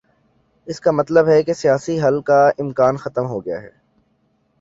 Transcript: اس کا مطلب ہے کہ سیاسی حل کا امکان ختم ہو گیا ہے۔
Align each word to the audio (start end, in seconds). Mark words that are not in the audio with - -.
اس 0.67 0.79
کا 0.79 0.91
مطلب 0.91 1.27
ہے 1.27 1.43
کہ 1.43 1.53
سیاسی 1.53 2.01
حل 2.01 2.21
کا 2.21 2.39
امکان 2.59 2.97
ختم 2.97 3.25
ہو 3.25 3.45
گیا 3.45 3.61
ہے۔ 3.61 3.69